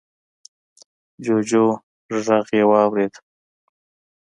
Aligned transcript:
جوجو 1.23 1.65
غږ 2.25 2.47
يې 2.57 2.63
واورېد. 2.69 3.13